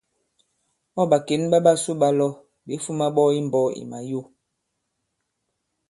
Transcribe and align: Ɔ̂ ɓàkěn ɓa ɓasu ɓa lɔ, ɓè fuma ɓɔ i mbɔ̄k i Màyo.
Ɔ̂ 0.99 1.03
ɓàkěn 1.09 1.41
ɓa 1.51 1.57
ɓasu 1.65 1.91
ɓa 2.01 2.09
lɔ, 2.17 2.27
ɓè 2.65 2.73
fuma 2.83 3.05
ɓɔ 3.15 3.23
i 3.39 3.41
mbɔ̄k 3.47 3.67
i 3.81 3.83
Màyo. 3.91 4.21